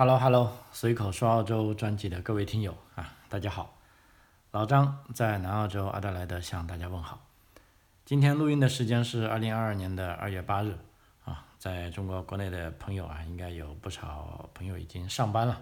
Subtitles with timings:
[0.00, 3.76] Hello Hello，随口说澳洲专辑的各位听友啊，大家好，
[4.50, 7.20] 老张在南澳洲阿德莱德向大家问好。
[8.06, 10.78] 今天录音的时间是二零二二年的二月八日
[11.26, 15.60] 啊，在中国国内的朋友啊，应该有不少朋友已经上班了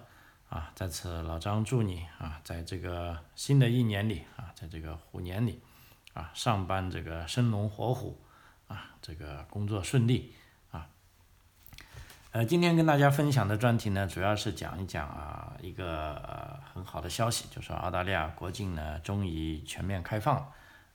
[0.49, 5.61] 啊，在此老张祝你啊，在这个新的一年里啊，在这个虎年里
[6.15, 8.17] 啊，上班这个生龙活虎
[8.69, 10.33] 啊，这个工作顺利。
[12.39, 20.37] 呃，今天跟大家分享的专题呢，主要是讲一讲啊，一个很好的消息，就是澳大利亚国境呢终于全面开放，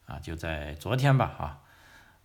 [0.05, 1.59] 啊，就在昨天吧，啊，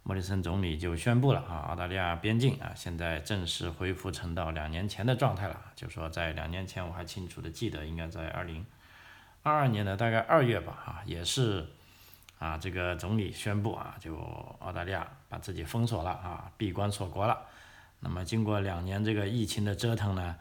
[0.04, 8.64] 莫里森总理就宣布了啊，澳大利亚边境啊现在正式恢复成到两年前的状态了，就说在两年前我还清楚的记得，应该在二零
[9.42, 11.66] 二二年的大概二月吧，啊，也是
[12.38, 14.16] 啊这个总理宣布啊，就
[14.60, 17.36] 澳大利亚把自己封锁了啊，闭关锁国了。
[18.00, 20.36] 那么经过两年这个疫情的折腾呢，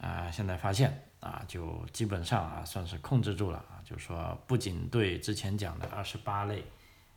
[0.00, 6.64] 啊，现在发现啊，就基本上啊算是控制住了啊，就是说不仅对之前讲的二十八类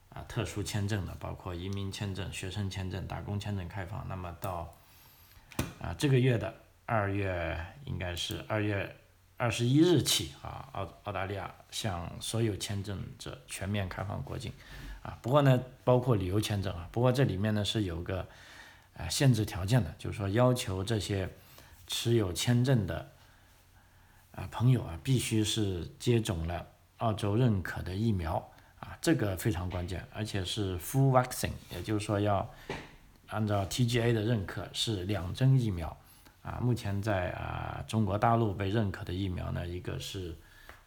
[0.09, 4.71] 啊特殊签证的，包括移民签证、学生签证、打工签证开放，那么到
[5.81, 6.53] 啊这个月的
[6.85, 8.95] 二月应该是二月
[9.38, 14.53] 二十一日起啊，澳澳大利亚向所有签证者全面开放国境
[15.01, 18.27] 啊，不过呢，包括旅游签证啊，不过这里面呢是有个。
[18.97, 21.27] 啊，限制条件的，就是说要求这些
[21.88, 23.11] 持有签证的
[24.33, 28.35] 啊朋友啊，必须是接种了澳洲认可的疫苗
[28.80, 32.47] 啊，这个非常关键，而且是 full vaccine，也就是说要
[33.27, 35.97] 按照 TGA 的认可是两针疫苗
[36.44, 36.59] 啊。
[36.61, 40.35] 目前在啊中国大陆被认可的疫苗呢，一个是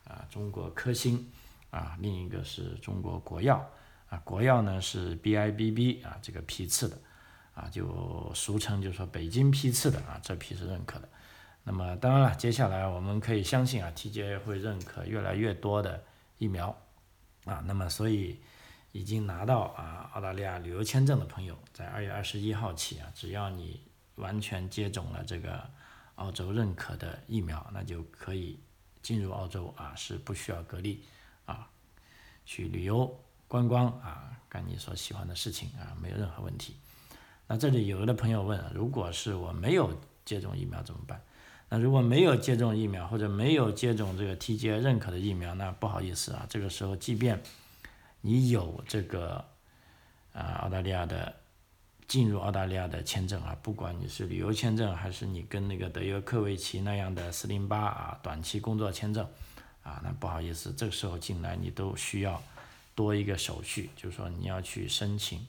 [0.05, 1.29] 啊中国科兴
[1.71, 3.69] 啊，另一个是中国国药
[4.09, 6.97] 啊，国药呢是 BIBB 啊这个批次的。
[7.57, 11.09] 啊，就俗称就是说北京批次的啊，这批是认可的。
[11.65, 16.05] 那么当然了，接下来我们可以相信啊，TGA 会认可越来越多的
[16.37, 16.77] 疫苗
[17.47, 17.65] 啊。
[17.67, 18.39] 那么所以
[18.93, 23.81] 已经拿到啊澳大利亚旅游签证的朋友，在二月二十一号起啊，只要你
[24.17, 25.69] 完全接种了这个
[26.17, 28.61] 澳洲认可的疫苗，那就可以
[29.03, 31.03] 进入澳洲啊，是不需要隔离
[31.47, 31.69] 啊，
[32.45, 36.77] 去旅游观光啊，干你所喜欢的事情啊，没有任何问题。
[37.49, 41.21] 那这里有的朋友问，如果是我没有接种疫苗怎么办？
[41.69, 47.43] 那如果没有接种疫苗或者没有接种这个 TGA 认可的疫苗，那不好意思啊，这个时候即便
[48.21, 49.45] 你有这个
[50.33, 51.35] 啊澳大利亚的
[52.07, 59.27] 进入澳大利亚的签证啊，不管你是旅游签证还是你跟那个德约科维奇那样的四零八啊短期工作签证
[59.83, 62.41] 啊，那不好意思，这个时候进来你都需要
[62.95, 65.45] 多一个手续，就是说你要去申请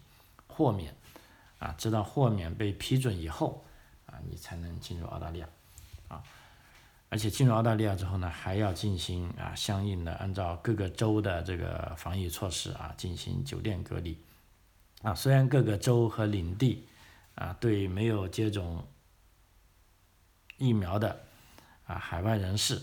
[0.47, 0.95] 豁免。
[1.59, 3.65] 啊，直到豁免被批准以后，
[4.05, 5.47] 啊，你才能进入澳大利亚，
[6.07, 6.23] 啊，
[7.09, 14.17] 而且进入澳大利亚之后呢，还要进行啊相应的按照各个州的这个防疫措施啊进行酒店隔离，
[15.01, 16.87] 啊，虽然各个州和领地
[17.35, 18.85] 啊对没有接种
[20.57, 21.19] 疫苗的
[21.85, 22.81] 啊海外人士。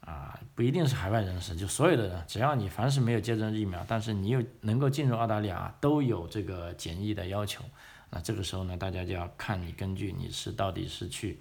[0.00, 7.62] 啊，不一定是海外人士，就所有的人，只要你凡是没有接种疫苗，但是你又能够进入澳大利亚，都有这个检疫的要求。
[8.10, 11.38] 那这个时候呢，大家就要看你根据你是到底是去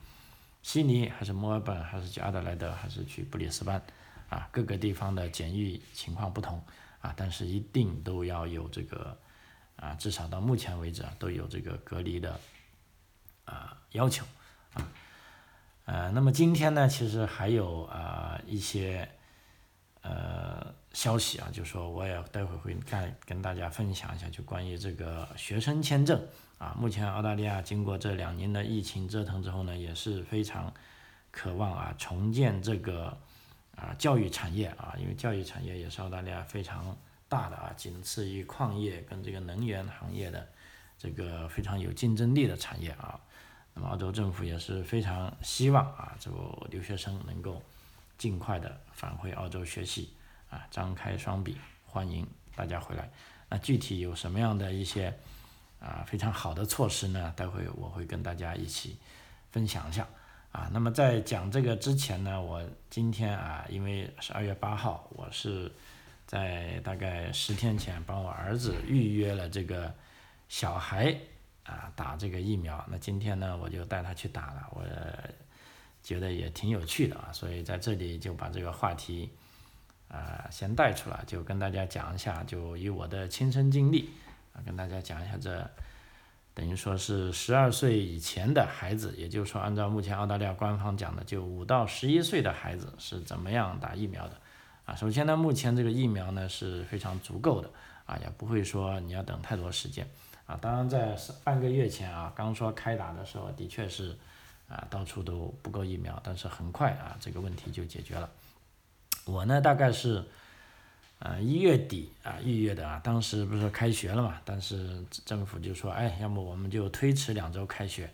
[0.61, 3.81] 悉尼还是墨尔本，还是去阿德莱德，还是去布里斯班，
[4.29, 6.61] 啊，各个地方的检疫情况不同，
[6.99, 9.17] 啊，但是一定都要有这个，
[9.77, 12.39] 啊，至少到目前为止啊，都有这个隔离的，
[13.45, 14.25] 啊，要求，
[14.73, 14.87] 啊。
[15.85, 19.07] 呃，那么今天呢，其实还有啊一些
[20.01, 26.19] 呃消息啊，就说我也待会会跟跟大家分享一下，就关于这个学生签证
[26.57, 26.75] 啊。
[26.75, 30.73] 目前澳大利亚经过这两年的疫情折腾之后呢，也是非常
[31.29, 33.15] 渴望啊重建这个
[33.75, 36.97] 啊教育产业啊，因为教育产业也是澳大利亚非常
[37.29, 40.47] 大的啊，仅次于矿业跟这个能源行业的
[40.97, 43.19] 这个非常有竞争力的产业啊。
[43.75, 46.37] 那么澳洲政府也是非常希望啊，这个
[46.71, 47.61] 留学生能够
[48.17, 50.09] 尽快的返回澳洲学习
[50.49, 53.09] 啊，张开双臂欢迎大家回来。
[53.49, 55.13] 那具体有什么样的一些
[55.79, 57.33] 啊非常好的措施呢？
[57.35, 58.97] 待会我会跟大家一起
[59.51, 60.07] 分享一下
[60.51, 60.69] 啊。
[60.73, 65.71] 那么在讲这个之前呢，我今天啊，因为是二月八号，我是
[66.25, 69.93] 在大概十天前帮我儿子预约了这个
[70.49, 71.17] 小孩。
[71.67, 74.85] 啊，打这个疫苗，那今天呢，我就带他去打了，我
[76.01, 79.29] 觉得也挺有趣的啊，所以在这里就把这个话题
[80.07, 84.09] 啊先带出来，就跟大家讲一下，就以我的亲身经历
[84.53, 85.69] 啊，跟大家讲一下这
[86.53, 94.33] 等于说是十二岁以前的孩子，也就是说，按照目前澳大利亚官方讲的，就五到十一岁的孩子是怎么样打疫苗的
[94.85, 94.95] 啊？
[94.95, 97.69] 首先呢，目前这个疫苗呢是非常足够的
[98.07, 100.07] 啊，也不会说你要等太多时间
[100.47, 100.57] 啊。
[100.59, 104.17] 当然，在半个月前啊，刚说开打的时候，的确是
[104.67, 108.27] 啊，到处都不够疫苗，但是很快啊，这个问题就解决了。
[109.27, 110.23] 我呢，大概是。
[111.19, 118.07] 呃，一月底啊预约的啊，当时不是开学了嘛，但是政府就说，哎，要么我们就推迟两周开学，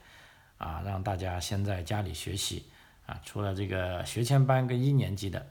[0.57, 2.63] 啊，让大家先在家里学习，
[3.05, 5.45] 啊，除了这个学前班跟一年级的，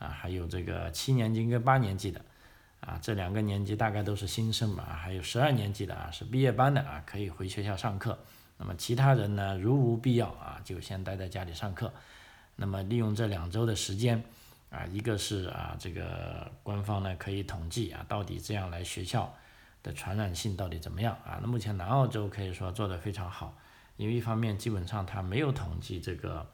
[0.00, 2.20] 啊，还有这个七年级跟八年级的，
[2.80, 8.18] 啊，这两个年级大概都是新生嘛，还有十二年级的啊是毕业班的啊，可以回学校上课，
[8.56, 11.92] 那么其他人呢，如无必要啊，就先待在家里上课，
[12.56, 14.20] 那么利用这两周的时间。
[14.70, 19.34] 啊，一个是啊，这个官方呢可以统计啊，到底这样来学校
[19.82, 21.38] 的传染性到底怎么样啊？
[21.40, 23.56] 那目前南澳洲可以说做得非常好，
[23.96, 26.46] 因为一方面基本上它没有统计这个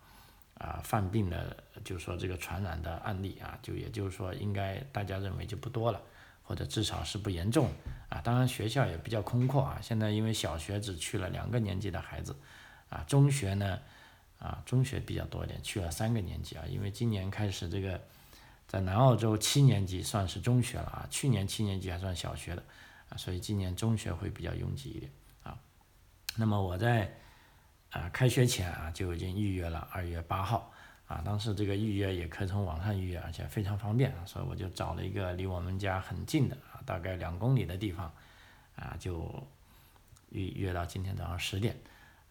[0.58, 6.00] 啊犯病的，就是说这个传染的案例啊，就也就是说应该大家认为就不多了，
[6.44, 7.68] 或者至少是不严重
[8.08, 8.20] 啊。
[8.22, 12.36] 当然学校也比较空阔啊，现在因为小学只去了两个年级的孩子
[12.90, 13.80] 啊，中学呢。
[14.44, 17.98] 啊，中学比较多一点，去了三个年级啊，因为今年开始这个
[18.68, 22.62] 在南澳洲七年级算是中学了啊，去年七年级还算小学的
[23.08, 25.10] 啊，所以今年中学会比较拥挤一点
[25.44, 25.58] 啊。
[26.36, 27.10] 那么我在
[27.88, 30.70] 啊开学前啊就已经预约了二月八号
[31.06, 38.12] 啊，当时这个预约也可以从网上预约，而且非常方便，所以我就找了一个离我们家很近的啊，大概两公里的地方
[38.76, 39.42] 啊，就
[40.28, 41.74] 预约到今天早上十点。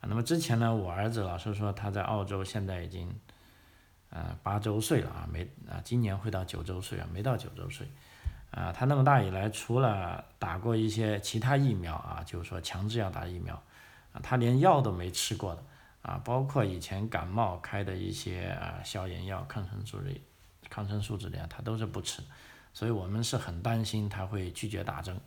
[0.07, 3.13] 那么之前呢，我儿子老是说他在澳洲现在已经，
[4.09, 7.88] 呃八周岁了啊，没啊今年会到九周岁啊，没到九周岁，
[8.51, 13.55] 啊他那么大以来，除了打过一些其他疫苗啊，就是说强制要打疫苗，
[14.11, 15.63] 啊他连药都没吃过的
[16.01, 20.19] 啊，包括以前感冒开的一些啊消炎药、抗生素类、
[20.69, 22.21] 抗生素之类的，他都是不吃，
[22.73, 25.17] 所以我们是很担心他会拒绝打针。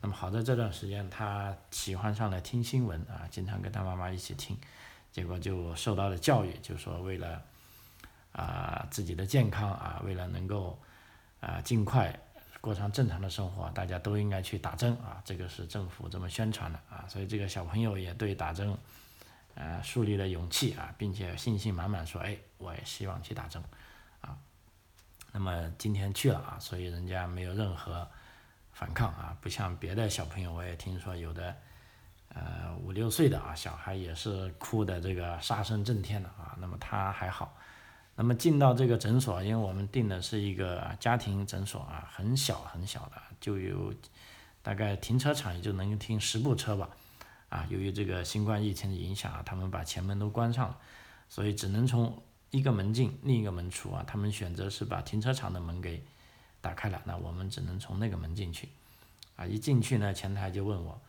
[0.00, 4.56] 那么好在这段时间，他喜欢上了听新闻啊，经常跟他妈妈一起听，
[5.10, 7.42] 结果就受到了教育，就说为了
[8.30, 10.78] 啊自己的健康啊，为了能够
[11.40, 12.16] 啊尽快
[12.60, 18.72] 过上正常的生活，大家都应该去打针啊，这个是政府这么宣传的啊，所以这个小朋友也对打针
[19.56, 23.60] 呃树立了勇气啊，并且信心满满说，哎，我也希望去打针
[24.20, 24.38] 啊。
[25.32, 28.08] 那么今天去了啊，所以人家没有任何。
[28.78, 31.52] 反抗啊，不像别的小朋友，我也听说有的，
[32.28, 36.56] 呃五六岁的啊小孩也是哭的这个杀声震天的啊。
[36.60, 37.56] 那么他还好，
[38.14, 43.92] 那么进到这个诊所，因为我们订的是一个家庭诊所啊，很小很小的，就有
[44.62, 46.88] 大概停车场也就能停十部车吧。
[47.48, 50.78] 啊，由于这个新冠疫情的影响啊，他们把前门都关上了，
[51.28, 54.04] 所以只能从一个门进，另一个门出啊。
[54.06, 56.00] 他们选择是把停车场的门给。
[56.60, 58.68] 打开了，那我们只能从那个门进去，
[59.36, 61.00] 啊，一进去呢，前台就问我，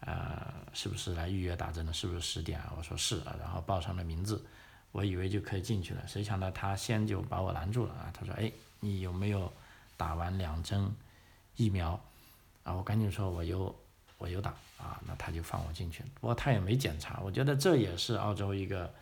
[0.00, 1.92] 呃，是不是来预约打针的？
[1.92, 2.72] 是不是十点啊？
[2.76, 4.44] 我说是啊，然后报上了名字，
[4.92, 9.50] 我以为就可以进去了，谁想到他先就把我拦住了啊，他说，哎，你有没有
[9.96, 10.94] 打完两针
[11.56, 11.98] 疫苗？
[12.62, 13.74] 啊，我赶紧说，我有，
[14.18, 18.92] 我有打啊，那他就放我进去，不过他也没检查，我觉得这也是澳洲一个，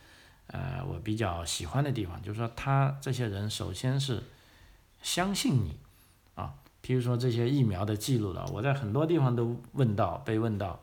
[0.46, 4.22] 呃，我比较喜欢的地方，就是说他这些人首先是
[5.02, 5.76] 相信你。
[6.88, 10.80] 比，如说这些疫苗的记录了，我在很多地方都问到，被问到，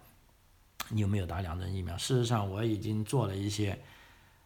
[0.89, 1.97] 你有没有打两针疫苗？
[1.97, 3.75] 事实上，我已经做了一些，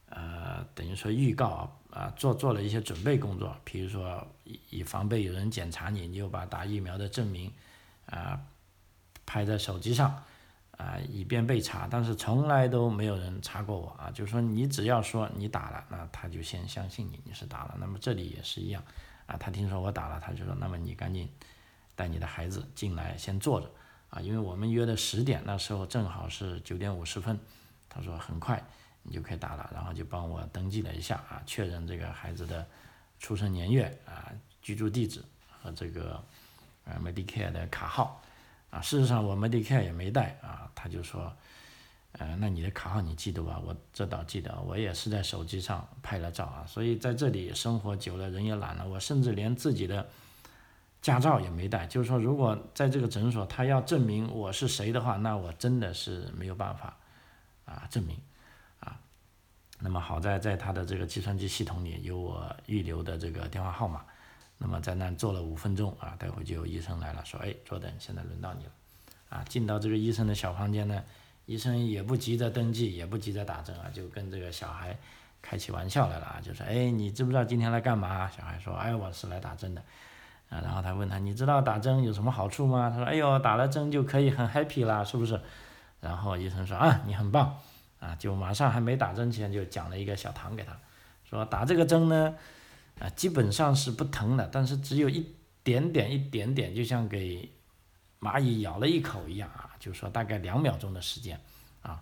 [0.07, 7.51] 呃，等于说预告啊，做做了一些准备工作，譬如说以以防备有人检查你，你就把打疫苗的证明，
[8.05, 8.39] 啊，
[9.25, 10.23] 拍在手机上，
[10.77, 11.89] 啊，以便被查。
[11.91, 17.75] 但是从来都没有人查过我啊，就是说你只要说你打了，那他就先相信你你是打了。
[17.81, 18.81] 那么这里也是一样。
[19.29, 21.29] 啊，他听说我打了，他就说，那么你赶紧
[21.95, 23.69] 带你的孩子进来先坐着
[24.09, 27.39] 啊，因为我们约的十点，那时候正好是九点五十分。
[27.87, 28.63] 他说很快
[29.03, 32.67] 你就可以打了，然后就帮我登记了一下啊，确认这个孩子的
[33.19, 35.23] 出生年月啊、居住地址
[35.61, 36.23] 和这个
[36.85, 38.21] 呃 Medicare 的卡号
[38.71, 38.81] 啊。
[38.81, 41.31] 事实上我 Medicare 也没带啊，他就说。
[42.13, 43.61] 呃，那你的卡号你记得吧？
[43.63, 46.65] 我这倒记得，我也是在手机上拍了照啊。
[46.67, 50.09] 所以在这里生活久了，人也懒了，我甚至连自己的
[51.03, 51.85] 驾照也没带。
[51.85, 56.97] 就是说，如果在这个诊所他要证明我是谁的话，那我真的是没有办法
[57.65, 58.17] 啊证明
[58.79, 58.99] 啊。
[59.79, 64.03] 那么好在在他的这个计算机系统里有我预留的这个电话号码。
[64.57, 68.71] 那么在那坐了五分钟啊，待会就有医生来了，说，哎，坐等，现在轮到你了
[69.29, 69.45] 啊。
[69.47, 71.03] 进到这个医生的小房间呢。
[71.49, 74.95] 医生也不急着登记，也不急着打针啊，就跟这个小孩
[75.41, 78.29] 开起玩笑来了啊，就说，哎，你知不知道今天来干嘛？
[78.29, 79.81] 小孩说，哎，我是来打针的。
[80.49, 82.91] 啊，然后他问他，你知道打针有什么好处吗？
[82.91, 85.41] 他说，哎呦，打了针就可以很 happy 啦，是不是？
[86.01, 87.57] 然后医生说，啊，你很棒，
[87.99, 90.77] 啊，就马上还没打针前就讲了一个小糖给他，
[91.27, 92.35] 说打这个针呢，
[92.99, 95.25] 啊，基本上是不疼的，但是只有一
[95.63, 97.49] 点点一点点，就像给
[98.19, 101.39] 蚂蚁咬了一口一样啊，就说大概两秒钟的时间，
[101.81, 102.01] 啊，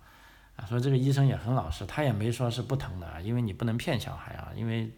[0.56, 4.92] 啊，说这个医生也很老实，他也没说是不疼的啊，因为你不能骗小孩啊，因为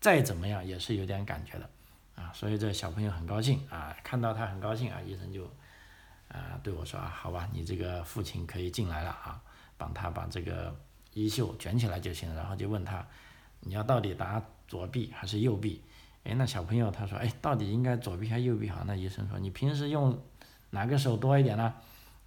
[0.00, 1.70] 再怎么样也是有点感觉的。
[2.16, 5.44] 啊，所以这小朋友很高兴啊，看到他很高兴啊，医生就
[6.28, 9.42] 啊对我说啊，好吧，你这个父亲可以进来了啊，
[9.76, 10.72] 帮他把这个
[11.12, 13.04] 衣袖卷起来就行，然后就问他，
[13.58, 15.82] 你要到底打左臂还是右臂？
[16.22, 18.84] 哎，那小朋友他说，哎，到底应该左臂还是右臂好？
[18.86, 20.16] 那医生说，你平时用
[20.74, 21.72] 哪个手多一点呢？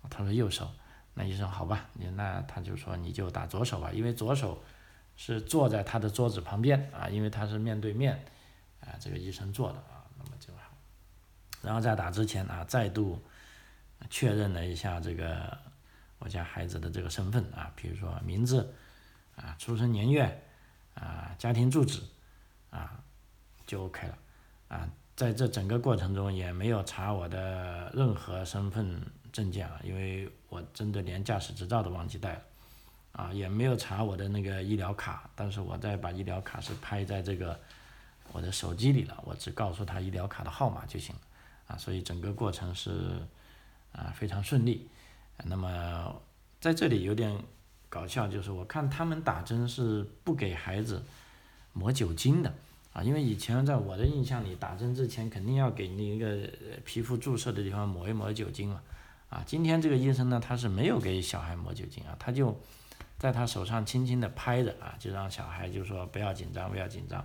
[0.09, 0.71] 他说右手。
[1.13, 4.63] 那医生好吧，你那他就说你就打左手吧，因为左手
[5.15, 8.23] 是坐在他的桌子旁边啊，因为他是面对面。
[8.79, 10.71] 啊，这个医生做的啊，那么就好。
[11.61, 13.21] 然后在打之前啊，再度
[14.09, 15.57] 确认了一下这个
[16.19, 18.73] 我家孩子的这个身份啊，比如说名字
[19.35, 20.43] 啊、出生年月
[20.93, 22.01] 啊、家庭住址
[22.69, 23.03] 啊，
[23.65, 24.17] 就 OK 了。
[24.67, 24.87] 啊，
[25.17, 29.01] 在这整个过程中也没有查我的任何身份
[29.33, 32.41] 证件啊，因为我真的连驾驶执照都忘记带了。
[33.11, 37.59] 啊，也没有查我的那个医疗卡，但是我再把医疗卡是拍在这个。
[38.33, 41.21] 我的手机里了，我只告诉他医疗卡的号码就行了，
[41.67, 43.25] 啊，所以整个过程是
[43.93, 44.89] 啊非常顺利。
[45.45, 46.13] 那么
[46.59, 47.41] 在这里有点
[47.87, 51.01] 搞笑，就是我看他们打针是不给孩子
[51.71, 52.53] 抹酒精的，
[52.97, 56.49] 啊，因为以前在我的印象里，打针之前肯定要给你一个
[56.83, 58.81] 皮肤注射的地方抹一抹酒精嘛，
[59.29, 62.59] 啊，今天这个医生呢，他是没有给小孩抹酒精啊，他就
[63.19, 67.19] 在他手上轻轻的拍着啊，就让小孩就说不要紧张，不要紧张。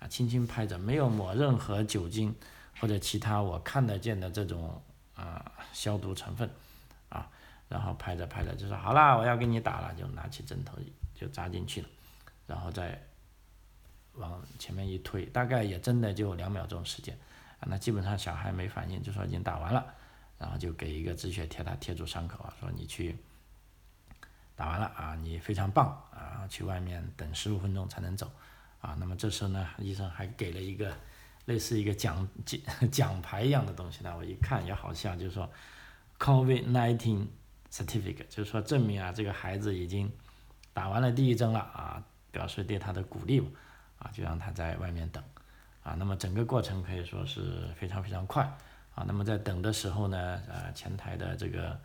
[0.00, 2.34] 啊轻轻拍着，没有抹任何酒精
[2.80, 4.82] 或者其他我看得见的这种
[5.14, 6.50] 啊消毒成分
[7.08, 7.30] 啊，
[7.68, 10.76] 然后拍着拍着就说好啦，我要给你打了，就拿起针头
[11.14, 11.88] 就扎进去了，
[12.48, 13.00] 然后再
[14.16, 17.16] 往前面一推，大概也真的就两秒钟时间
[17.60, 19.84] 啊，那基本上小孩没反应，就说已经打完了，
[20.38, 23.16] 然后就给一个止血贴，他贴住伤口啊，说你去
[24.56, 28.30] 打完了啊，你非常棒啊，去外面等十五分钟才能走。
[28.80, 30.94] 啊，那么这时候呢，医生还给了一个
[31.46, 34.14] 类似一个奖奖奖牌一样的东西呢。
[34.14, 35.50] 我一看也好像就是说
[36.18, 37.26] ，COVID nineteen
[37.72, 40.12] certificate，就是说证明啊，这个孩子已经
[40.74, 43.40] 打完了第一针了啊，表示对他的鼓励
[43.98, 45.22] 啊，就让他在外面等
[45.82, 45.94] 啊。
[45.98, 48.42] 那么整个过程可以说是非常非常快
[48.94, 49.04] 啊。
[49.06, 51.78] 那么在等的时候呢，呃，前台的这个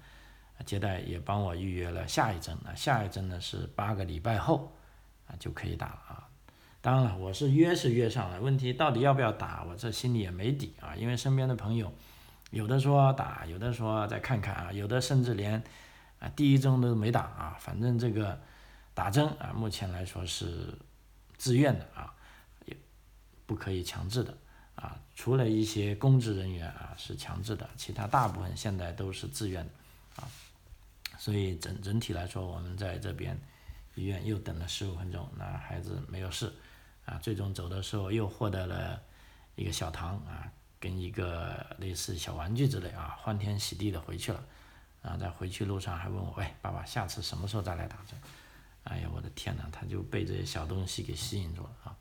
[0.66, 4.72] 接待也帮我预约了下一针啊，下一针呢是八个礼拜后
[5.28, 6.28] 啊就可以打了啊。
[6.82, 10.96] 当然了，我是约是约上了，问题到底要不要打，我这心里也没底啊。
[10.96, 11.94] 因为身边的朋友，
[12.51, 15.62] 有的说打，有的说再看看啊，有的甚至连
[16.20, 17.58] 啊第一针都没打啊。
[17.60, 18.39] 反正这个
[18.94, 20.74] 打针啊，目前来说是
[21.39, 22.13] 自愿的啊，
[22.65, 22.77] 也
[23.48, 24.38] 不可以强制的
[24.75, 25.00] 啊。
[25.15, 30.29] 除了一些公职人员啊是强制的，其他大部分现在都是自愿的啊。
[31.17, 33.36] 所以整整体来说，我们在这边
[33.96, 36.53] 医院又等了十五分钟，那孩子没有事。
[37.05, 39.01] 啊，最终走的时候又获得了
[39.55, 40.46] 一个小糖啊，
[40.79, 44.43] 跟一个类似小玩具之类啊，欢天喜地的回去了。
[45.01, 48.19] 啊，在回去路上还问我，喂，爸爸，下次什么时候再来打针？
[48.83, 51.95] 哎呀，我的天呐，他就被这些小东西给吸引住了啊。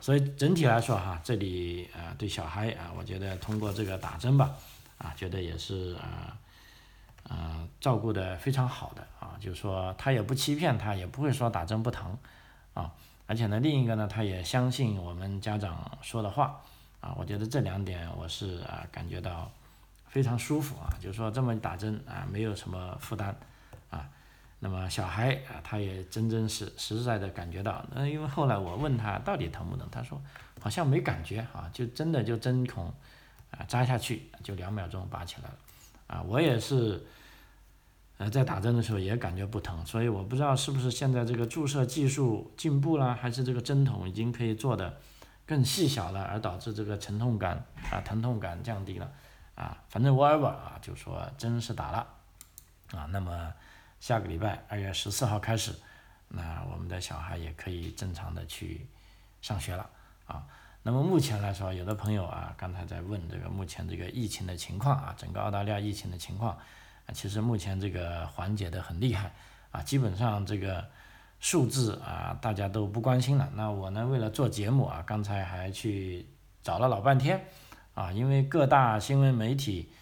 [0.00, 4.54] 所以整体来说哈，这里啊，对小孩啊，我觉得通过这个打针吧，
[4.98, 6.36] 啊，觉得也是啊，
[7.28, 12.16] 啊，照顾的非常好的啊，就是说他也不欺骗他，也不会说打针不疼
[12.74, 12.92] 啊。
[13.26, 16.60] 而且呢，另一个呢，他也相信我们家长说的话，
[17.00, 19.50] 啊，我觉得这两点我是啊感觉到
[20.08, 23.34] 非常舒服啊，就是说这么打针啊，没有什么负担，
[24.58, 30.20] 那么小孩啊，他也真真实实在的感觉到，那因为后来我问他到底疼不疼，他说
[30.60, 32.86] 好像没感觉啊，就真的就针孔
[33.50, 35.56] 啊扎下去就两秒钟拔起来了，
[36.06, 37.06] 啊，我也是。
[38.18, 44.98] 呃，在打针的时候也感觉不疼，所以我不知道是不是现在这个注射技术进步了，还是这个针筒已经可以做的
[45.44, 49.12] 更细小了，而导致这个沉痛感啊疼痛感降低了
[49.54, 49.76] 啊。
[49.90, 52.06] 反正 whatever 啊，就说针是打了
[52.92, 53.04] 啊。
[53.12, 53.52] 那么
[54.00, 55.74] 下个礼拜二月十四号开始，
[56.28, 58.86] 那我们的小孩也可以正常的去
[59.42, 59.88] 上学了
[60.26, 60.46] 啊。
[60.82, 66.56] 那么目前来说，有的朋友啊刚才在问这个目前这个疫情的情况啊，整个澳大利亚疫情的情况。
[67.06, 69.32] 啊，其实目前这个缓解的很厉害
[69.70, 70.84] 啊，基本上这个
[71.38, 73.48] 数字啊大家都不关心了。
[73.54, 76.26] 那我呢为了做节目啊，刚才还去
[76.62, 77.44] 找了老半天
[77.94, 79.92] 啊，因为各大新闻媒体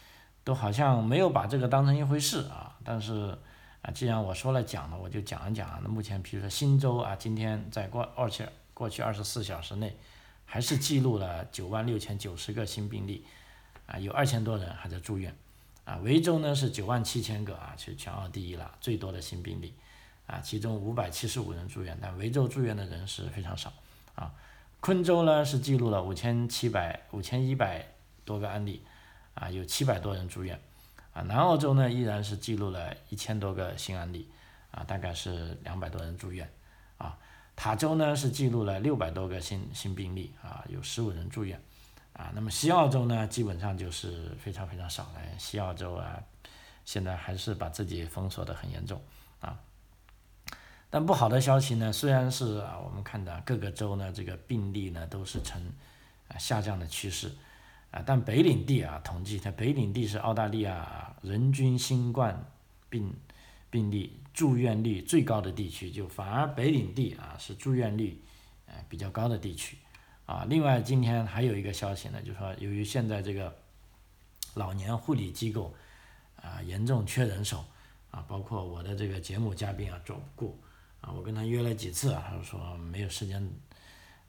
[0.45, 2.75] 都好像没有把这个当成一回事啊。
[2.83, 3.39] 但是
[3.85, 5.79] 啊，既然我说了讲了，我就讲一讲啊。
[5.83, 9.95] 那目前比如说新州啊，今天在过二去过去二十四小时内，
[10.47, 13.27] 还是记录了九万六千九十个新病例
[13.87, 15.37] 啊，有二千多人还在住院。
[15.85, 19.75] 啊，维州呢是九万七千个啊，是全澳第一了，最多的新病例，
[20.27, 23.71] 啊，其中五百七十五人住院，但维州住院的人是非常少，
[24.15, 24.33] 啊，
[24.81, 27.87] 昆州呢是记录了五千七百五千一百
[28.25, 28.83] 多个案例，
[29.35, 30.59] 啊，有七百多人住院，
[31.15, 34.29] 啊，南澳洲呢依然是记录了一千多个新案例，
[34.71, 36.47] 啊，大概是两百多人住院，
[36.99, 37.17] 啊，
[37.57, 41.59] 塔州呢是记录了六百多个新新病例，啊，有十五人住院。
[42.17, 45.21] 啊，那么西澳洲呢，基本上就是非常非常少了。
[45.37, 46.23] 西澳洲啊，
[46.85, 49.03] 现在还是把自己封锁的很严重
[49.41, 49.59] 啊。
[50.91, 55.61] 但不好的消息呢，虽然是啊，我们看到各个州呢，这个病例呢都是呈
[56.29, 57.33] 啊下降的趋势
[57.95, 62.45] 啊，但北领地啊，统计它北领地是澳大利亚人均新冠
[62.91, 63.15] 病
[63.71, 68.21] 病例住院率最高的地区，就反而北领地啊是住院率
[68.67, 69.79] 呃比较高的地区。
[70.27, 73.55] 啊，另外今天还有一个消息呢，就是说由于现在这个
[74.55, 75.73] 老年护理机构
[76.43, 77.65] 啊严重缺人手
[78.11, 80.59] 啊，包括我的这个节目嘉宾啊做不过
[81.01, 83.49] 啊，我跟他约了几次啊，他说没有时间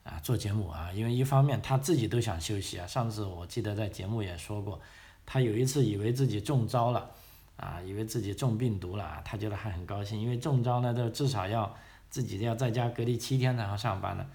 [0.05, 4.79] 啊做节目啊，因为一方面他自己都想休息啊，上次我记得在节目也说过，
[5.25, 7.11] 他有一次以为自己中招了
[7.57, 11.75] 啊，以为自己中病毒了，他觉得还很高兴，因为中招呢，都至少要
[12.09, 14.25] 自己要在家隔离七天然后上班呢。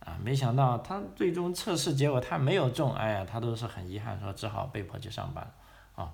[0.00, 5.50] 啊，没想到他最终测试结果他没有中，哎呀，他都是很遗憾，说只好被迫去上班，
[5.94, 6.12] 啊，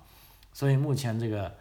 [0.53, 1.53] 所以目前这个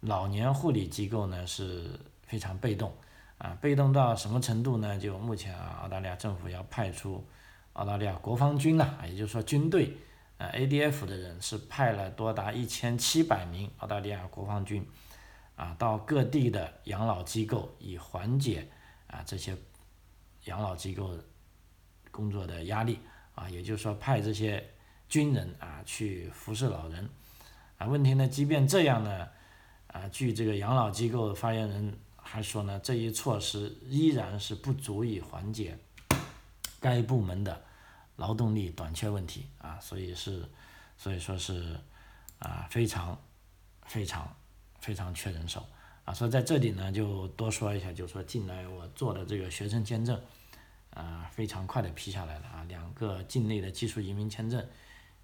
[0.00, 2.90] 老年护理机构呢是非常被动，
[3.38, 4.98] 啊，被动到什么程度呢？
[4.98, 7.26] 就目前啊，澳大利亚政府要派出
[7.74, 9.96] 澳大利亚国防军呐，也就是说军队，
[10.38, 14.86] 啊，ADF 的人是派了多达一千七百名澳大利亚国防军，
[15.56, 18.68] 啊，到各地的养老机构以缓解
[19.06, 19.56] 啊这些
[20.44, 21.16] 养老机构。
[22.10, 23.00] 工作的压力
[23.34, 24.64] 啊，也就是说派这些
[25.08, 27.10] 军人啊去服侍老人
[27.76, 27.88] 啊。
[27.88, 29.28] 问题呢，即便这样呢，
[29.88, 35.78] 啊，据这个养老机构发言人还说呢，这一措施依然是不足以缓解
[36.80, 37.62] 该部门的
[38.16, 39.78] 劳动力短缺问题啊。
[39.78, 40.48] 所以是，
[40.96, 41.78] 所以说是
[42.40, 43.16] 啊，非常
[43.86, 44.34] 非常
[44.80, 45.64] 非常缺人手
[46.04, 46.12] 啊。
[46.12, 50.20] 所以在这里呢，就多说一下，就说近来我做的这个学生签证。
[50.90, 52.64] 啊，非常快的批下来了啊！
[52.68, 54.64] 两个境内的技术移民签证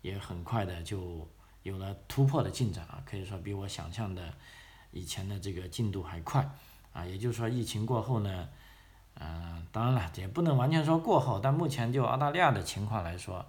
[0.03, 1.29] 也很快的就
[1.63, 4.35] 有了突破的进展啊，可以说比我想象的
[4.91, 6.45] 以前的这个进度还快
[6.93, 7.05] 啊。
[7.05, 8.49] 也就是说，疫情过后呢，
[9.15, 13.45] 嗯，当然了，也不能完全说过后，但目前就澳大利亚的情况来说，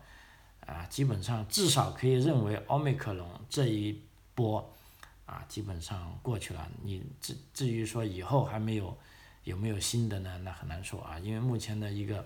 [0.65, 4.01] 啊，基本上至少可以认为奥密克戎这一
[4.35, 4.73] 波
[5.25, 6.67] 啊，基本上过去了。
[6.83, 8.97] 你至至于说以后还没有。
[9.43, 10.37] 有没有新的呢？
[10.43, 12.23] 那很难说啊，因为目前的一个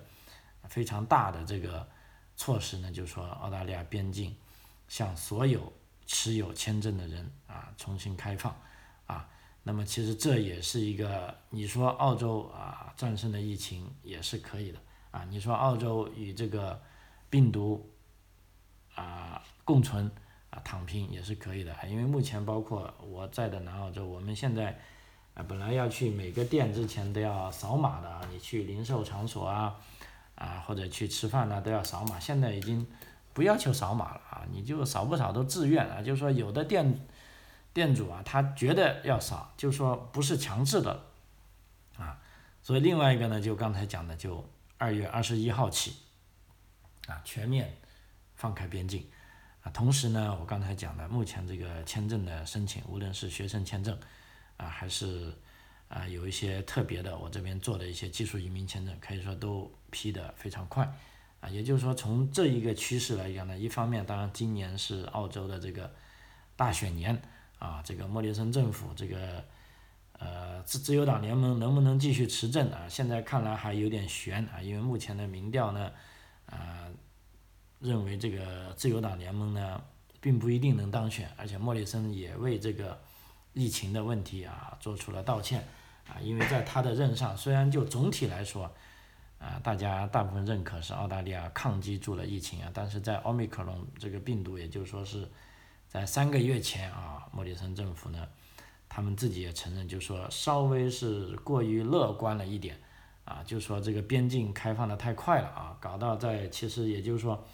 [0.68, 1.88] 非常大的这个
[2.36, 4.36] 措施呢，就是说澳大利亚边境
[4.86, 5.72] 向所有
[6.04, 8.54] 持有签证的人啊重新开放
[9.06, 9.26] 啊。
[9.68, 14.78] 那么其实这也是一个，你说澳洲啊战胜了疫情也是可以的
[15.10, 15.26] 啊。
[15.28, 16.80] 你说澳洲与这个
[17.28, 17.90] 病毒
[18.94, 20.08] 啊共存
[20.50, 24.78] 啊躺平也是可以的，因为目前包括我在的南澳洲，我们现在。
[25.34, 29.76] 啊，本来要去每个店之前都要扫码的啊，你去零售场所啊，
[30.34, 32.86] 啊或者去吃饭呢都要扫码，现在已经
[33.34, 37.06] 不要求扫码了啊，你就扫不扫都自愿啊，就是说有的店
[37.76, 41.02] 店主啊，他觉得要扫，就说不是强制的，
[41.98, 42.18] 啊，
[42.62, 44.42] 所以另外一个呢，就刚才讲的，就
[44.78, 45.96] 二月二十一号起，
[47.06, 47.76] 啊全面
[48.34, 49.06] 放开边境，
[49.62, 53.94] 啊同时呢，我刚才讲的，目前这个签证的申请，无论是学生签证。
[54.58, 55.30] 啊，还是
[55.88, 60.90] 啊，有一些特别的，我这边做的一些技术移民签证，可以说都批的非常快，
[61.40, 65.94] 啊，也就是说从这一个趋势来讲呢，一方面当然今年是澳洲的这个
[66.56, 67.20] 大选年，
[67.58, 69.44] 啊，这个莫里森政府这个
[70.18, 72.88] 呃自自由党联盟能不能继续持政啊？
[72.88, 75.92] 现在看来还有点悬啊，因为目前的民调呢，
[76.46, 76.88] 啊，
[77.80, 79.82] 认为这个自由党联盟呢
[80.20, 82.98] 并不一定能当选，而且莫里森也为这个。
[83.58, 85.66] 疫情的问题啊，做出了道歉
[86.06, 88.70] 啊，因为在他的任上，虽然就总体来说，
[89.38, 95.26] 啊，大家大部分认可是澳大利亚抗击住了疫情啊，但是在奥密克戎这个病毒，也就是说是
[95.88, 98.28] 在三个月前啊，莫里森政府呢，
[98.88, 102.78] 他们自己也承认，就说稍微是过于乐观了一点，
[103.24, 107.46] 啊，就说这个边境开放的太快了啊，搞到在其实也就是说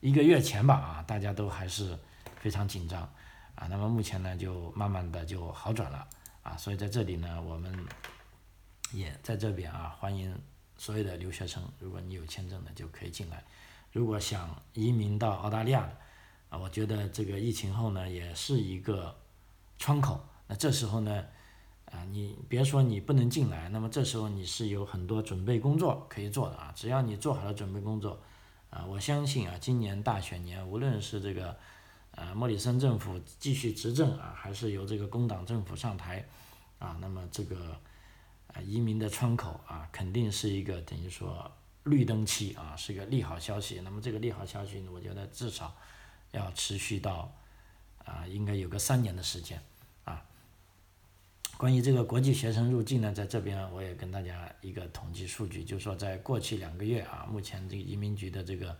[0.00, 1.98] 一个月前吧啊，大家都还是
[2.36, 3.02] 非常紧张
[3.54, 6.06] 啊，那么目前呢就慢慢的就好转了
[6.42, 7.86] 啊，所以在这里呢我们
[8.92, 10.38] 也在这边啊欢迎
[10.76, 13.42] 所有的留学生，如果你有签证的就可以进来，
[13.92, 15.88] 如果想移民到澳大利亚
[16.56, 19.14] 我觉得这个疫情后呢也是一个
[19.78, 20.20] 窗口。
[20.46, 21.24] 那这时候呢，
[21.86, 26.72] 啊，你别说你不能进来，那么这时候你是有很多准备工作可以做的啊。
[26.76, 28.20] 只要你做好了准备工作，
[28.68, 31.56] 啊，我相信啊，今年大选年，无论是这个，
[32.10, 36.26] 呃，莫里森政府继续执政啊，还是由这个工党政府上台，
[36.78, 37.74] 啊，那么这个，
[38.48, 41.50] 啊，移民的窗口啊，肯定是一个等于说
[41.84, 43.80] 绿灯期啊，是个利好消息。
[43.82, 45.74] 那么这个利好消息呢，我觉得至少
[46.34, 47.32] 要持续到，
[48.04, 49.58] 啊，应该有个三年的时间
[50.04, 50.22] 啊。
[51.56, 58.76] 关于这个国际学生入境呢，在这边我也跟大家一个统计数据，就是说在过去两个月啊，目前这个移民局的这个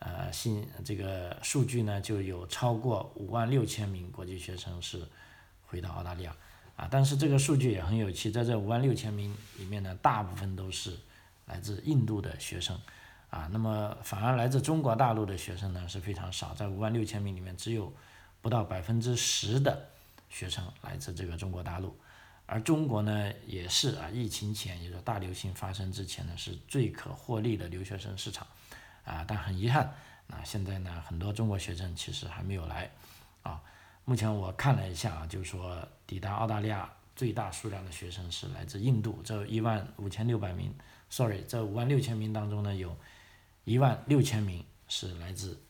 [0.00, 5.06] 呃信这个数据呢，就有超过五万六千名国际学生是
[5.66, 6.36] 回到澳大利亚
[6.74, 6.88] 啊。
[6.90, 10.98] 但是这个数据也很有趣，在这五万六千名里面呢，大部分都是
[11.46, 12.78] 来自印度的学生
[13.32, 13.48] 啊。
[13.50, 17.92] 那么反而来自中国大陆的学生呢是非常少，在五万六千名里面，只有
[18.40, 19.88] 不到百分之十的。
[20.34, 21.94] 学生来自这个中国大陆，
[22.46, 28.46] 而中国呢也是啊，疫情前也就是大流行发生之前呢，是最可获利的留学生市场，
[29.04, 29.92] 啊，但很遗憾，
[30.26, 32.90] 那现在呢很多中国学生其实还没有来，
[33.42, 33.60] 啊，
[34.06, 40.74] 目前我看了一下啊，就是说抵达澳大利亚最大数量的学生是来自印度，这一万五千六百名
[41.10, 42.96] ，sorry，这五万六千名当中呢，有
[43.64, 45.60] 一万六千名是来自，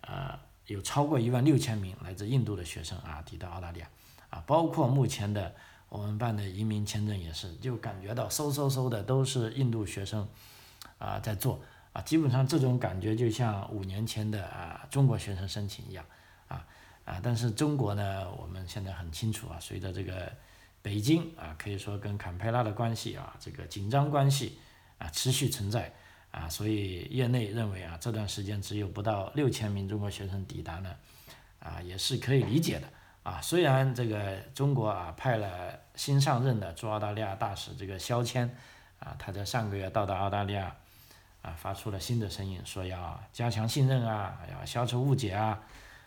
[0.00, 0.38] 呃。
[0.68, 3.88] 有超过一万六千名来自印度的学生啊抵达澳大利亚，
[4.30, 5.54] 啊，包括目前的
[5.90, 10.26] 我们办的移民签证也是，就感觉到嗖嗖嗖的都是印度学生
[10.96, 11.60] 啊在做
[11.92, 16.02] 啊，基本上这种感觉就像五年前的啊中国学生申请一样
[16.48, 16.66] 啊
[17.04, 20.32] 啊，但是中国呢，我们现在很清楚啊，随着这个
[20.80, 24.56] 北京啊可以说跟坎培拉的关系啊这个紧张关系
[24.96, 25.92] 啊持续存在。
[26.34, 30.96] 啊，所以业内认为啊，这段时间只有不到六千名中国学生抵达呢，
[31.60, 32.88] 啊，也是可以理解的
[33.22, 33.40] 啊。
[33.40, 38.52] 虽然这个中国啊派了新上任的驻澳大利亚大使这个肖谦
[38.98, 40.74] 啊，他在上个月到达澳大利亚
[41.40, 45.62] 啊，发出了新的声音，说要加强信任啊，要消除误解啊，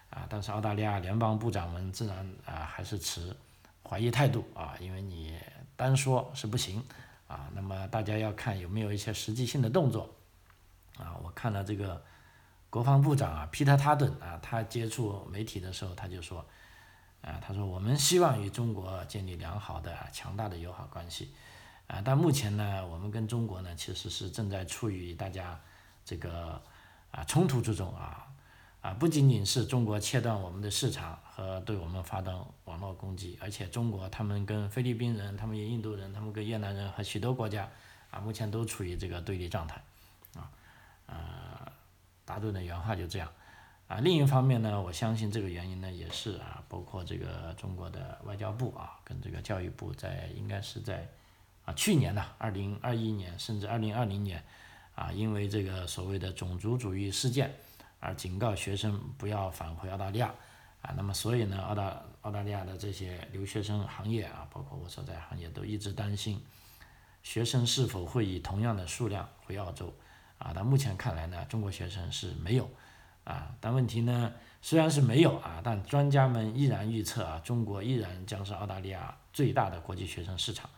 [0.10, 3.34] 啊，但是澳大利亚联邦部长们自然啊还是持
[3.82, 5.40] 怀疑态度啊，因为你
[5.78, 6.84] 单说是不行
[7.30, 10.14] 啊，那么大家要看有没有一些实际性的动作。
[10.98, 12.04] 啊，我看了这个
[12.70, 16.46] 国防部长啊，皮特·塔顿啊，他接触媒体的时候，他就说，
[17.22, 21.32] 啊，他说我们希望与中国建立良好的、强大的友好关系，
[21.88, 25.60] 啊，但目前呢，我们跟中国呢，其实是正在处于大家
[26.04, 26.62] 这个
[27.12, 28.28] 啊冲突之中啊，
[28.82, 37.70] 啊，不仅仅是中国切断我们的市场和对我们发动网络攻击，而且中国他们跟菲律宾人、他们印度人、他们跟越南人和许多国家
[38.12, 39.82] 啊，目前都处于这个对立状态。
[41.08, 41.72] 呃，
[42.24, 43.32] 达顿的原话就这样，
[43.88, 51.08] 啊，另一方面呢，我相信这个原因呢，也是啊，包括这个中国的外交部啊，跟这个教育部在应该是在
[51.66, 54.44] 啊去年呢，二零二一年甚至二零二零年，
[54.96, 57.54] 啊，因为这个所谓的种族主义事件
[58.00, 60.34] 而警告学生不要返回澳大利亚，
[60.82, 66.44] 啊，那么所以呢，澳大澳大利亚的这些留学生行业啊，包括我所在行业都一直担心，
[67.24, 69.94] 学生是否会以同样的数量回澳洲。
[70.48, 72.70] 啊，但目前看来呢，中国学生是没有，
[73.26, 74.32] 啊，但问题呢，
[74.62, 80.70] 虽然是没有啊，但专家们依然预测啊，中国依然将是澳大利亚最大的国际学生市场。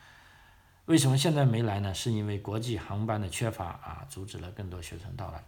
[0.86, 1.94] 为什么现在没来呢？
[1.94, 5.44] 是因为国际航班的缺乏啊，阻止了更多学生到来，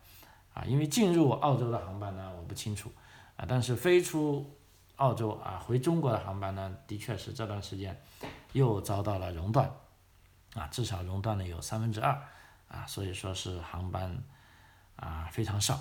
[0.53, 2.91] 啊，因为进入澳洲的航班呢，我不清楚，
[3.37, 4.55] 啊，但是飞出
[4.97, 7.99] 澳洲啊，回中国的航班呢，的确是这段时间
[8.53, 9.67] 又遭到了熔断，
[10.53, 12.21] 啊，至少熔断了有三分之二。
[12.71, 14.17] 啊，所以说是航班
[14.95, 15.77] 啊非常少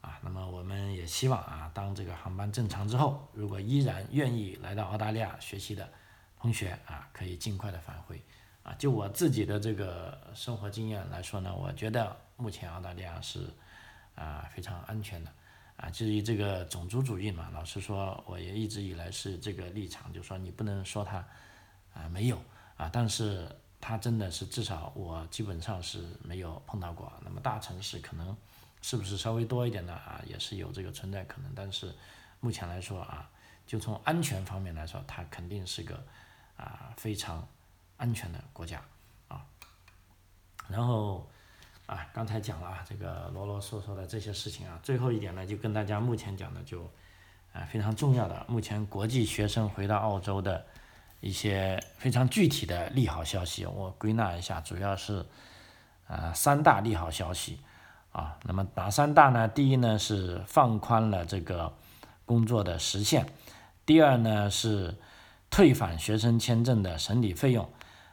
[0.00, 5.88] 啊，那么我们也希望啊，当这个航班正常之后，如果依然愿意来到澳大利亚学习的
[6.40, 8.20] 同学啊，可以尽快的返回
[8.64, 8.74] 啊。
[8.76, 13.48] 就我自己的这个生活经验来说呢，我觉得目前澳大利亚是
[14.16, 15.30] 啊非常安全的
[15.76, 15.88] 啊。
[15.90, 21.24] 至于这个种族主义嘛，老实说，我也一直以来是这个立场，就说你不能说它
[21.94, 22.42] 啊没有
[22.76, 23.48] 啊，但是。
[23.84, 27.12] 它真的是至少我基本上是没有碰到过。
[27.20, 28.34] 那么大城市可能
[28.80, 29.92] 是不是稍微多一点呢？
[29.92, 31.50] 啊，也是有这个存在可能。
[31.52, 31.92] 但是
[32.38, 33.28] 目前来说啊，
[33.66, 36.00] 就从安全方面来说，它肯定是个
[36.56, 37.44] 啊非常
[37.96, 38.80] 安全的国家
[39.26, 39.44] 啊。
[40.68, 41.28] 然后
[41.86, 46.88] 啊，刚才讲了啊，这个啰啰嗦嗦的这些事情啊，最后一点呢，就跟大家目前讲的就
[47.52, 50.64] 啊非常重要的，目前国际学生回到澳洲的
[51.22, 55.24] 一些非常具体的利好消息，我归纳一下，主要是
[56.08, 57.60] 啊三大利好消息
[58.10, 58.36] 啊。
[58.42, 59.46] 那么哪三大呢？
[59.46, 61.72] 第一呢是放宽了这个
[62.26, 63.24] 工作的时限。
[63.86, 64.96] 第二呢是
[65.48, 67.70] 退返学生签证的审理费用，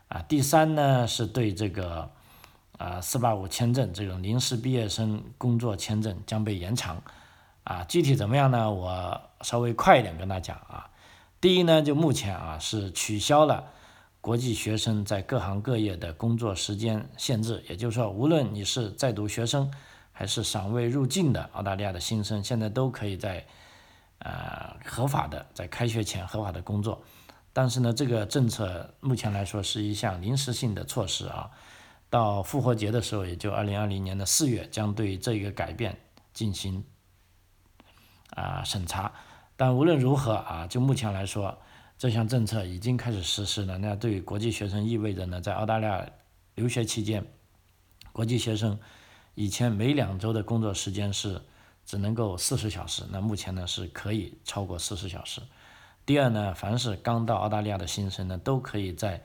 [0.09, 2.11] 啊，第三呢是对这个
[2.77, 7.01] 啊四八五签证这种临时毕业生工作签证将被延长，
[7.63, 8.71] 啊，具体怎么样呢？
[8.71, 10.87] 我稍微快一点跟大家讲啊。
[11.41, 13.71] 第一呢，就目前啊是取消了
[14.21, 19.71] 国际学生在各行各业的工作时间限制，也就是说，无论你是在读学生
[20.11, 23.45] 还是尚未入境的澳大利亚的新生，现在都可以在。
[24.21, 27.01] 呃，合法的在开学前合法的工作，
[27.53, 31.49] 但是呢，这个政策目前来说是一项临时性的措施啊。
[32.09, 35.97] 到复活节的时候，也就二零二零年的四月，将对这个改变
[36.33, 36.83] 进行
[38.31, 39.09] 啊审查。
[39.59, 41.57] 但无论如何啊，就目前来说，
[41.97, 43.77] 这项政策已经开始实施了。
[43.77, 46.09] 那对于国际学生意味着呢，在澳大利亚
[46.55, 47.25] 留学期间，
[48.13, 48.79] 国际学生
[49.35, 51.41] 以前每两周的工作时间是。
[51.85, 55.41] 只能够四十小时，那目前呢是可以超过四十小时。
[56.05, 59.23] 第二呢，凡是刚到澳大利亚的新生呢，都可以在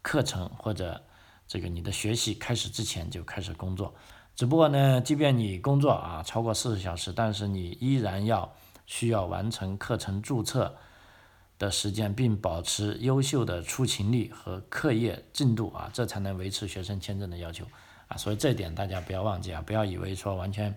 [0.00, 1.02] 课程或者
[1.48, 3.92] 这个你的学习开始之前就开始工作。
[4.36, 8.48] 只不过呢，即便你工作啊超过四十小时，但是你依然要
[8.88, 10.74] 需要完成课程注册
[11.58, 17.66] 的时间，并保持优秀的出勤率和课业进度啊，这才能维持学生签证的要求
[18.08, 18.16] 啊。
[18.16, 20.74] 所以这点大家不要忘记啊，不要以为说完全。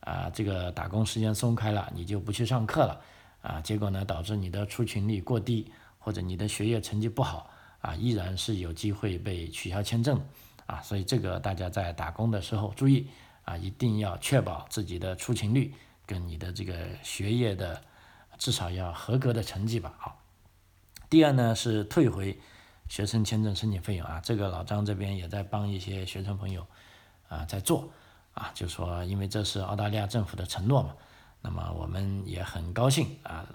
[0.00, 3.00] 啊，这个打工时间松开了，你就不去上课了
[3.42, 3.60] 啊？
[3.60, 10.24] 结果呢，导致你的出勤率过低，或者你的学业成绩不好啊，依然是有机会被取消签证
[10.66, 10.80] 啊。
[10.80, 13.08] 所以这个大家在打工的时候注意
[13.44, 15.74] 啊，一定要确保自己的出勤率
[16.06, 17.82] 跟你的这个学业的
[18.38, 19.94] 至少要合格的成绩吧。
[19.98, 20.22] 好，
[21.10, 22.38] 第二呢是退回
[22.88, 26.66] 学生签证申请费用啊，这个老张这边也在帮一些学生朋友
[27.28, 27.90] 啊在做。
[28.34, 30.94] 啊，就说因为这是澳大利亚政府的承诺嘛，
[31.40, 33.48] 那么我们也很高兴啊，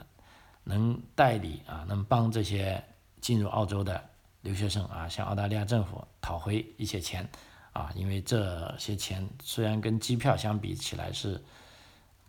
[0.63, 2.83] 能代理啊，能帮这些
[3.19, 4.03] 进入澳洲的
[4.41, 7.29] 留学生啊，向澳大利亚政府讨回一些钱
[7.73, 11.39] 啊，因为这些钱虽然跟机票相比起来是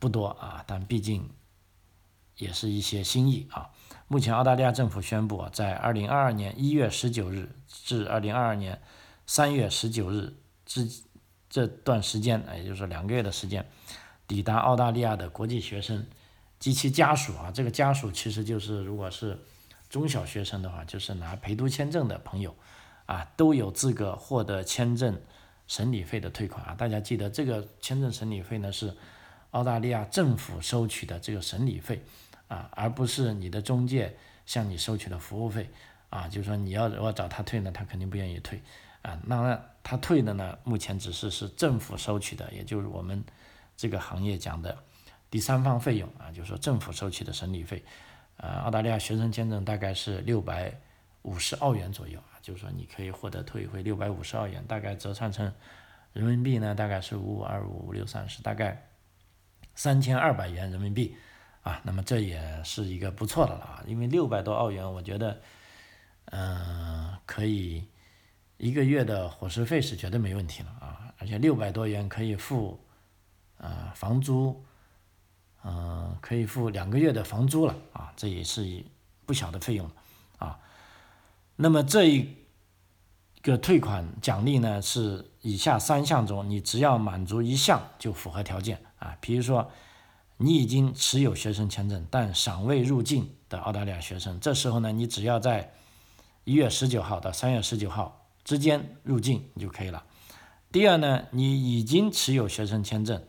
[0.03, 1.31] 不多啊，但毕竟
[2.39, 3.71] 也是一些心意啊。
[4.09, 8.83] 目前澳大利亚政府宣布，在二零二二年一月十九日至二零二二年
[9.29, 10.35] 三月十九日
[10.67, 10.91] 之。
[11.55, 13.69] 这段时间，也就是两个月的时间，
[14.27, 16.07] 抵达澳大利亚的国际学生
[16.59, 19.39] 及其家属啊，这个家属其实就是如果是
[19.91, 22.57] 中小学生的话，就是拿陪读签证的朋友
[23.05, 25.21] 啊，都有资格获得签证
[25.67, 26.75] 审理费的退款啊。
[26.75, 28.97] 大家记得，这个签证审理费呢是
[29.53, 32.03] 澳大利亚政府收取的这个审理费
[32.49, 35.71] 啊，而不是你的中介向你收取的服务费
[36.11, 36.29] 啊。
[36.29, 38.61] 就是说你要我找他退呢，他肯定不愿意退。
[39.03, 40.57] 啊，那他退的呢？
[40.63, 43.25] 目前只是是政府收取的，也就是我们
[43.77, 44.79] 这个行业讲的
[45.29, 47.83] 第三方费用啊，就是说政府收取的审理费。
[48.37, 50.73] 呃，澳大利亚学生签证大概是六百
[51.23, 55.53] 五十澳元左右啊，就是说你可以获得退回六百五十澳元，大概折算成
[56.13, 58.87] 人民币呢，大概是五五二五五六三十，大概
[59.75, 61.17] 三千二百元人民币
[61.63, 61.81] 啊。
[61.85, 65.41] 那么这也是一个不错的了啊，因为六百多澳元，我觉得
[66.27, 67.87] 嗯可以。
[68.59, 72.79] 一个月的伙食费是绝对没问题了啊，而且六百多元可以付，
[73.57, 74.65] 呃，房租，
[75.65, 78.85] 嗯，可以付两个月的房租了啊，这也是
[79.27, 79.91] 不小的费用
[80.39, 80.61] 啊。
[81.57, 82.37] 那么这一
[83.43, 89.17] 个退款奖励呢，是以下三项中，你只要满足一项就符合条件啊。
[89.21, 89.71] 比如说，
[90.37, 95.73] 你已经持有学生签证但尚未入境的澳大利亚学生，这时候呢，你只要在
[96.45, 98.19] 一月十九号到三月十九号。
[98.45, 100.03] 之间入境就可以了。
[100.73, 103.23] 第二呢，你已经持有学生签证，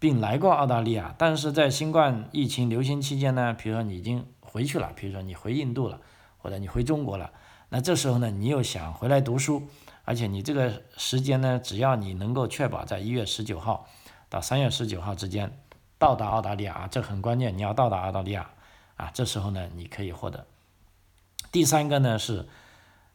[0.00, 6.00] 并来过澳大利亚，但是在新冠疫情流行期间呢，比如说你已经回去了，比如说你回印度了，
[6.38, 7.30] 或者你回中国了，
[7.68, 9.62] 那这时候呢，你又想回来读书，
[10.04, 13.88] 而且你这个时间呢，只要你能够确保在一月十九号
[14.28, 15.58] 到三月十九号之间
[15.98, 18.50] 到达澳大利亚啊，这很关键，你要到达澳大利亚
[18.96, 20.46] 啊，这时候呢，你可以获得。
[21.50, 22.48] 第三个呢是。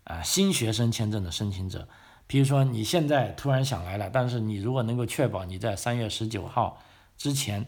[0.04, 1.88] 啊，新学生签证的申请者，
[2.26, 6.82] 比如说你现在突然想来了，但是你如果能够确保你在三月十九号
[7.16, 7.68] 之前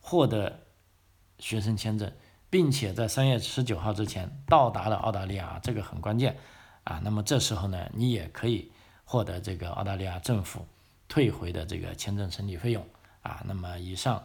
[0.00, 0.60] 获得
[1.38, 2.10] 学生签证，
[2.48, 6.38] 并且在三月十九号之前到达了澳大利亚，这个很关键
[6.84, 7.02] 啊。
[7.04, 8.72] 那么这时候呢，你也可以
[9.04, 10.66] 获得这个澳大利亚政府
[11.14, 12.84] 退回的这个签证审理费用
[13.22, 13.40] 啊。
[13.46, 14.20] 那么以上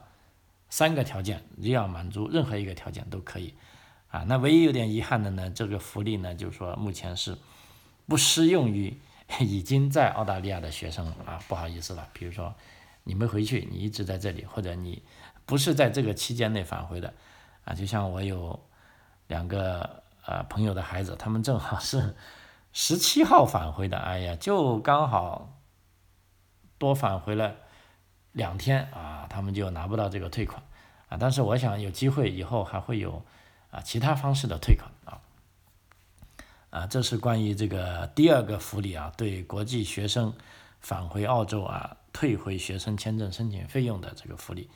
[0.71, 3.53] 三个条件，只要满足任何一个条件都可以
[4.09, 4.25] 啊。
[4.27, 7.37] 那唯一有点遗憾的呢，这个福利呢，就是说目前是
[8.07, 8.97] 不适用于
[9.39, 11.39] 已经在澳大利亚的学生啊。
[11.47, 12.55] 不好意思了，比如说
[13.03, 15.03] 你没回去，你一直在这里，或者你。
[15.45, 17.11] 不是在这个期间内返回的，
[17.65, 18.59] 啊，就像我有
[19.27, 22.15] 两个呃朋友的孩子，他们正好是
[22.71, 25.58] 十七号返回的，哎呀，就刚好
[26.79, 27.55] 多返回了
[28.31, 30.63] 两天啊，他们就拿不到这个退款
[31.09, 31.17] 啊。
[31.19, 33.23] 但是我想有机会以后还会有
[33.69, 35.21] 啊其他方式的退款啊，
[36.71, 40.33] 啊，这是关于这个第二个福利啊，对国际学生
[40.79, 44.69] 返回澳洲啊退回学生签证申请费用的这个福利。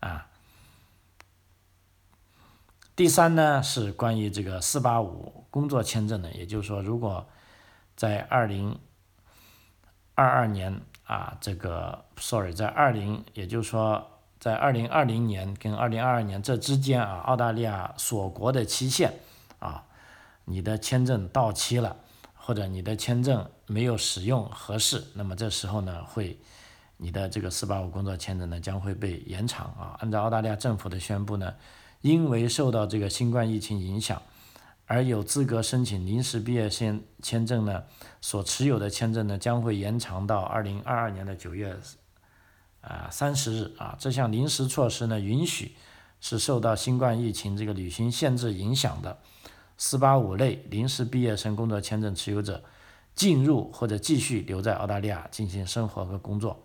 [0.00, 0.28] 啊，
[2.96, 7.28] 第三呢是关于这个四八五工作签证的，也就是说，如果
[7.96, 8.78] 在二零
[10.14, 14.06] 二二年啊，这个 sorry，在二零，也就是说，
[14.38, 19.14] 在二零二零年跟二零二二年这之间啊，澳大利亚锁国的期限
[19.58, 19.84] 啊，
[20.44, 21.96] 你的签证到期了，
[22.34, 26.38] 或者你的签证没有使用合适，那么这时候呢会。
[26.96, 29.98] 你的这个四八五工作签证呢将会被延长啊。
[29.98, 31.52] 按照澳大利亚政府的宣布呢，
[32.02, 34.22] 因为受到这个新冠疫情影响，
[34.86, 37.84] 而有资格申请临时毕业生签证呢，
[38.20, 41.76] 所持有的签证呢将会延长到二零二二年的九月
[42.80, 43.96] 啊三十日啊。
[43.98, 45.74] 这项临时措施呢，允许
[46.20, 49.18] 是受到新冠疫情这个旅行限制影响的
[49.78, 52.62] 四八五类临时毕业生工作签证持有者
[53.14, 56.62] 进入或者继续留在澳大利亚进行生活和工作。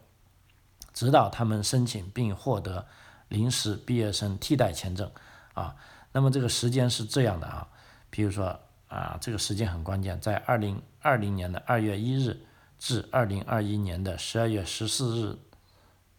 [0.93, 2.85] 直到他们申请并获得
[3.29, 5.09] 临时毕业生替代签证
[5.53, 5.75] 啊，
[6.11, 7.67] 那么这个时间是这样的啊，
[8.09, 12.39] 比如说啊，这个时间很关键，在二零二零年的二月一日
[12.77, 15.37] 至二零二一年的十二月十四日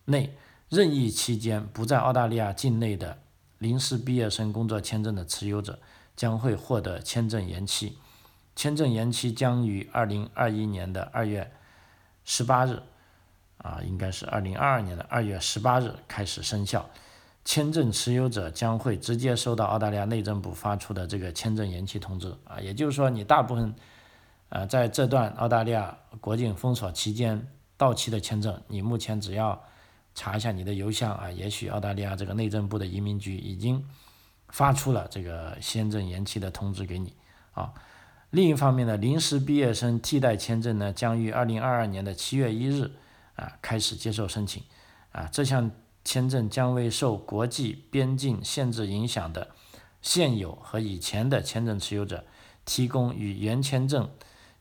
[0.04, 0.36] 内，
[0.68, 3.18] 任意期间不在澳大利亚境内的
[3.58, 5.78] 临时毕业生工作签证的持有者
[6.14, 7.98] 将会获得签证延期，
[8.54, 11.52] 签证延期将于二零二一年的二月
[12.24, 12.82] 十八日。
[13.62, 16.88] 啊，应该是二零二二年的二月十八日开始生效，
[17.44, 23.74] 签证持有者将会直接收到澳大利亚内政部发出的这个签证延期通知啊，也就是说，你大部分，
[24.50, 29.60] 呃，在这段澳大利亚国境封锁期间到期的签证，你目前只要
[30.14, 33.84] 查一下你的邮箱啊，也许澳大利亚这个内政部的移民局已经
[34.48, 37.14] 发出了这个签证延期的通知给你
[37.52, 37.72] 啊。
[38.30, 42.90] 另一方面呢，临时毕业生替代签证呢，将于二零二二年的七月一日。
[43.36, 44.62] 啊，开始接受申请，
[45.12, 45.70] 啊，这项
[46.04, 49.50] 签证将为受国际边境限制影响的
[50.00, 52.24] 现有和以前的签证持有者
[52.64, 54.10] 提供与原签证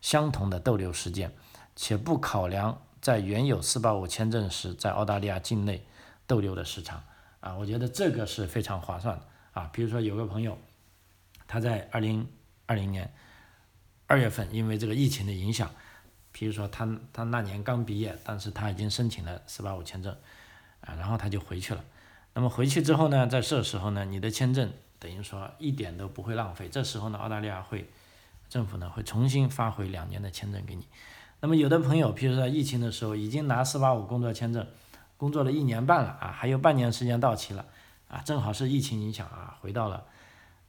[0.02, 1.32] 相同的逗留时间，
[1.76, 5.86] 且不考量在原有485签证时在澳大利亚境内
[6.28, 7.04] 逗留的时长。
[7.40, 9.26] 啊，我觉得这个是非常划算的。
[9.54, 10.58] 啊，比如说有个朋友，
[11.48, 12.28] 他在2020
[12.90, 13.14] 年
[14.08, 15.72] 2月份因为这个疫情的影响。
[16.32, 20.16] 比如说他他那年刚毕业，但是他已经申请了四八五签证，
[20.90, 21.84] 啊，然后他就回去了。
[22.34, 26.68] 那么回去之后呢，在这时候呢，你的签证等于说一点都不会浪费。
[26.70, 27.90] 这时候呢，澳大利亚会
[28.50, 30.88] 政府呢会重新发回两年的签证给你。
[31.42, 34.66] 那么有的朋友，譬如说疫情的时候已经拿四八五工作签证
[35.18, 37.66] 工作了一年半了啊，还有半年时间到期了
[38.08, 40.04] 啊，正好是疫情影响啊，回到了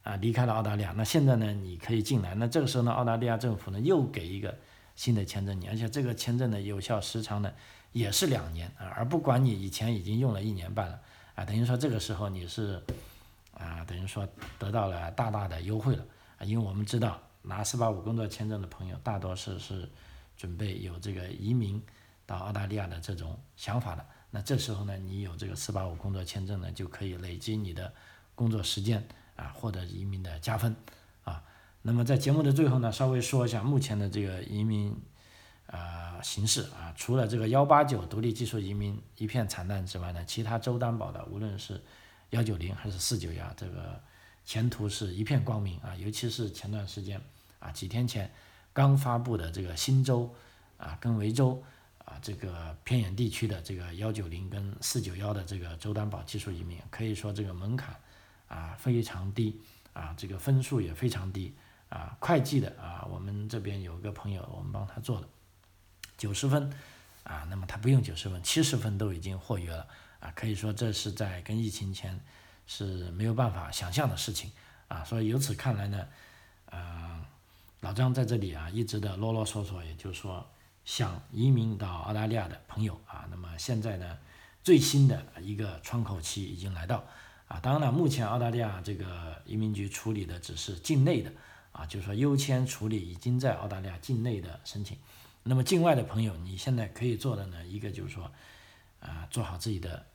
[0.02, 0.92] 啊离开了澳大利亚。
[0.96, 2.35] 那现在呢，你可以进来。
[2.35, 4.54] 那这个时候呢，澳大利亚政府呢又给一个。
[4.96, 7.50] 新的签证你，而且这个签证的有效时长呢
[7.92, 11.00] 也是两年啊，而不管你以前已经用了一年半了
[11.35, 12.83] 啊，等于说这个时候你是
[13.53, 16.05] 啊，等于说得到了大大的优惠了
[16.38, 19.88] 啊，因为我们知道拿四八五工作签证的朋友大多是是
[20.37, 21.83] 准备有这个移民
[22.26, 27.92] 到澳大利亚的这种想法的，那这时候呢，你有这个四八五工作签证呢，就可以累积你的
[28.35, 30.76] 工作时间啊，获得移民的加分
[31.24, 31.42] 啊。
[31.83, 34.97] 那么在节目的最后呢，稍微说一下目前的这个移民
[35.71, 41.81] 啊形势啊，除了这个幺八九独立技术移民一片惨淡之外呢，其他州担保的无论是
[42.31, 44.01] 幺九零还是四九幺，这个
[44.45, 47.21] 前途是一片光明啊，尤其是前段时间
[47.61, 48.31] 啊几天前
[48.73, 50.35] 刚发布的这个新州
[50.77, 51.62] 啊跟维州
[52.05, 57.95] 啊这个偏远地区的这个幺九零跟四九幺的这个州担保技术移民，可以说这个门槛
[58.49, 59.61] 啊非常低
[59.93, 61.55] 啊，这个分数也非常低。
[61.89, 65.27] 啊，会计的啊，我们这边有一个朋友，我们帮他做的，
[66.21, 66.71] 九十分，
[67.23, 69.87] 啊，那么他不用九十分，七十分都已经获约了，
[70.21, 72.21] 啊，可以说这是在跟疫情前
[72.66, 74.53] 是没有办法想象的事情，
[74.89, 76.07] 啊，所以由此看来呢，
[76.66, 77.25] 呃，
[77.81, 80.47] 老张在这里啊一直的啰啰嗦嗦，也就是说
[80.85, 84.18] 想移民到澳大利亚的朋友啊，那么现在呢
[84.62, 87.03] 最新的一个窗口期已经来到
[87.49, 91.33] 啊，当然了，目前澳大利亚这个移民局处理的只是境内的
[91.73, 94.99] 啊，就是说优先处理已经在澳大利亚境内的申请，
[95.43, 98.30] 那么境外的朋友，你现在可以做的呢，一个就是说
[99.01, 100.07] 啊做好自己的。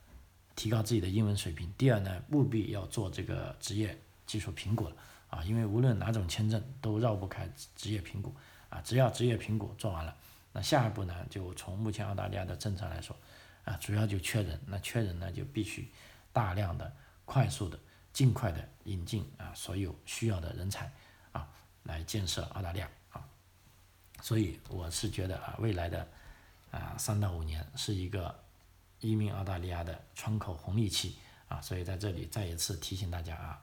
[0.56, 1.70] 提高自己的英文水平。
[1.76, 4.96] 第二呢，务必要做这个职业技术评估了
[5.28, 8.34] 啊，因为无论哪种签证都绕不开职业评估
[8.70, 8.80] 啊。
[8.80, 10.16] 只要职业评估做完了，
[10.54, 13.14] 那下一步呢，就从目前澳大利亚的政策来说
[13.66, 14.58] 啊，主要就缺人。
[14.64, 15.92] 那缺人呢，就必须
[16.32, 16.90] 大量的、
[17.26, 17.78] 快速的、
[18.14, 20.90] 尽快的引进啊所有需要的人才
[21.32, 21.46] 啊，
[21.82, 22.88] 来建设澳大利亚。
[24.22, 26.08] 所以我是觉得啊，未来的
[26.70, 28.34] 啊三到五年是一个。
[29.00, 31.16] 移民澳大利亚的窗口红利期
[31.48, 33.62] 啊，所以在这里再一次提醒大家啊，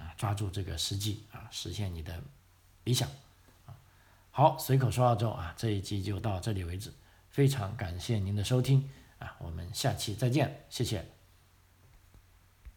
[0.00, 2.20] 啊抓住这个时机啊，实现你的
[2.82, 3.08] 理想
[3.66, 3.74] 啊。
[4.32, 6.92] 好，随口说澳洲啊，这一集就到这里为止，
[7.30, 8.90] 非常感谢您的收听
[9.20, 11.13] 啊，我们下期再见，谢谢。